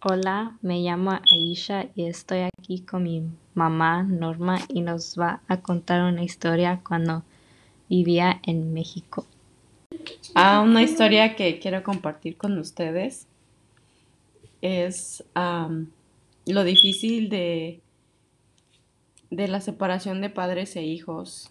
Hola, 0.00 0.56
me 0.62 0.78
llamo 0.78 1.10
Aisha 1.32 1.86
y 1.96 2.04
estoy 2.04 2.46
aquí 2.56 2.82
con 2.82 3.02
mi 3.02 3.24
mamá 3.54 4.04
Norma 4.04 4.60
y 4.68 4.82
nos 4.82 5.18
va 5.18 5.40
a 5.48 5.60
contar 5.60 6.02
una 6.02 6.22
historia 6.22 6.82
cuando 6.86 7.24
vivía 7.88 8.40
en 8.44 8.72
México. 8.72 9.26
Ah, 10.36 10.60
una 10.64 10.84
historia 10.84 11.34
que 11.34 11.58
quiero 11.58 11.82
compartir 11.82 12.36
con 12.36 12.56
ustedes 12.58 13.26
es 14.62 15.24
lo 16.46 16.62
difícil 16.62 17.28
de, 17.28 17.80
de 19.30 19.48
la 19.48 19.60
separación 19.60 20.20
de 20.20 20.30
padres 20.30 20.76
e 20.76 20.84
hijos 20.84 21.50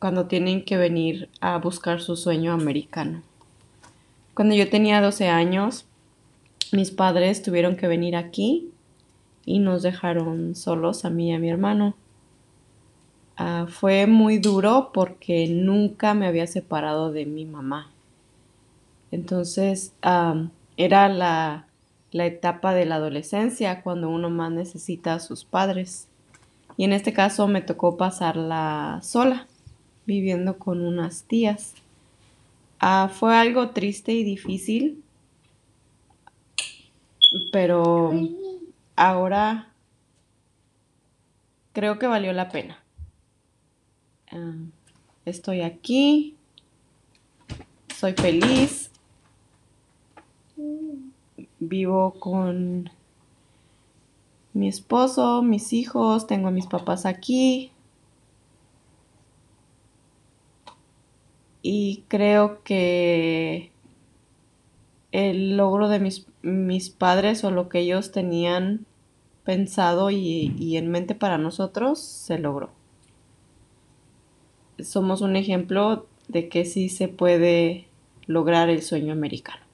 cuando 0.00 0.26
tienen 0.26 0.64
que 0.64 0.76
venir 0.76 1.28
a 1.40 1.58
buscar 1.58 2.00
su 2.00 2.16
sueño 2.16 2.52
americano. 2.52 3.22
Cuando 4.34 4.56
yo 4.56 4.68
tenía 4.68 5.00
12 5.00 5.28
años, 5.28 5.86
mis 6.72 6.90
padres 6.90 7.42
tuvieron 7.42 7.76
que 7.76 7.88
venir 7.88 8.16
aquí 8.16 8.70
y 9.44 9.58
nos 9.58 9.82
dejaron 9.82 10.54
solos 10.54 11.04
a 11.04 11.10
mí 11.10 11.30
y 11.30 11.32
a 11.32 11.38
mi 11.38 11.48
hermano. 11.48 11.94
Ah, 13.36 13.66
fue 13.68 14.06
muy 14.06 14.38
duro 14.38 14.90
porque 14.92 15.46
nunca 15.48 16.14
me 16.14 16.26
había 16.26 16.46
separado 16.46 17.12
de 17.12 17.26
mi 17.26 17.44
mamá. 17.44 17.90
Entonces, 19.10 19.92
era 20.76 21.08
la, 21.08 21.66
la 22.12 22.26
etapa 22.26 22.74
de 22.74 22.86
la 22.86 22.96
adolescencia 22.96 23.82
cuando 23.82 24.08
uno 24.08 24.30
más 24.30 24.50
necesita 24.50 25.14
a 25.14 25.20
sus 25.20 25.44
padres. 25.44 26.08
Y 26.76 26.84
en 26.84 26.92
este 26.92 27.12
caso 27.12 27.46
me 27.46 27.62
tocó 27.62 27.96
pasarla 27.96 29.00
sola, 29.02 29.46
viviendo 30.06 30.58
con 30.58 30.82
unas 30.82 31.24
tías. 31.24 31.74
Ah, 32.78 33.10
fue 33.12 33.34
algo 33.36 33.70
triste 33.70 34.12
y 34.12 34.24
difícil, 34.24 35.02
pero 37.56 38.12
ahora 38.96 39.72
creo 41.72 41.98
que 41.98 42.06
valió 42.06 42.34
la 42.34 42.50
pena. 42.50 42.84
Ah, 44.30 44.56
estoy 45.24 45.62
aquí, 45.62 46.36
soy 47.96 48.12
feliz, 48.12 48.90
vivo 51.58 52.20
con 52.20 52.90
mi 54.52 54.68
esposo, 54.68 55.40
mis 55.40 55.72
hijos, 55.72 56.26
tengo 56.26 56.48
a 56.48 56.50
mis 56.50 56.66
papás 56.66 57.06
aquí. 57.06 57.72
Y 61.62 62.04
creo 62.08 62.62
que 62.64 63.72
el 65.16 65.56
logro 65.56 65.88
de 65.88 65.98
mis, 65.98 66.26
mis 66.42 66.90
padres 66.90 67.42
o 67.42 67.50
lo 67.50 67.70
que 67.70 67.78
ellos 67.78 68.12
tenían 68.12 68.84
pensado 69.44 70.10
y, 70.10 70.54
y 70.58 70.76
en 70.76 70.90
mente 70.90 71.14
para 71.14 71.38
nosotros 71.38 71.98
se 72.00 72.38
logró. 72.38 72.70
Somos 74.78 75.22
un 75.22 75.36
ejemplo 75.36 76.06
de 76.28 76.50
que 76.50 76.66
sí 76.66 76.90
se 76.90 77.08
puede 77.08 77.86
lograr 78.26 78.68
el 78.68 78.82
sueño 78.82 79.14
americano. 79.14 79.64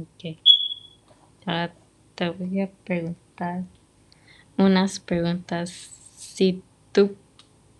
Ok. 0.00 0.38
Ahora 1.44 1.74
te 2.14 2.30
voy 2.30 2.62
a 2.62 2.70
preguntar 2.84 3.64
unas 4.56 4.98
preguntas. 4.98 5.70
Si 6.16 6.62
tú, 6.92 7.16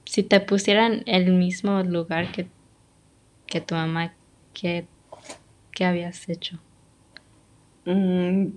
si 0.04 0.22
te 0.22 0.40
pusieran 0.40 1.02
el 1.06 1.32
mismo 1.32 1.82
lugar 1.82 2.30
que, 2.30 2.46
que 3.46 3.62
tu 3.62 3.74
mamá, 3.74 4.12
¿qué, 4.52 4.86
qué 5.74 5.84
habías 5.84 6.28
hecho? 6.28 6.58
Mm, 7.84 8.52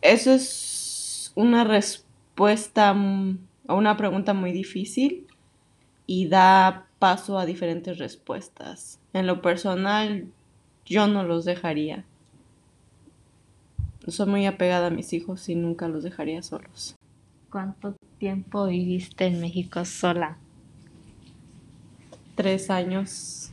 eso 0.00 0.32
es 0.32 1.32
una 1.34 1.64
respuesta 1.64 2.90
a 2.90 3.74
una 3.74 3.96
pregunta 3.96 4.32
muy 4.32 4.52
difícil 4.52 5.26
y 6.06 6.28
da 6.28 6.86
paso 6.98 7.38
a 7.38 7.46
diferentes 7.46 7.98
respuestas. 7.98 8.98
En 9.12 9.26
lo 9.26 9.42
personal, 9.42 10.28
yo 10.86 11.06
no 11.06 11.22
los 11.24 11.44
dejaría. 11.44 12.04
Soy 14.08 14.26
muy 14.26 14.46
apegada 14.46 14.86
a 14.86 14.90
mis 14.90 15.12
hijos 15.12 15.48
y 15.48 15.54
nunca 15.54 15.86
los 15.88 16.02
dejaría 16.02 16.42
solos. 16.42 16.96
¿Cuánto 17.50 17.94
tiempo 18.18 18.66
viviste 18.66 19.26
en 19.26 19.40
México 19.40 19.84
sola? 19.84 20.38
Tres 22.34 22.70
años. 22.70 23.52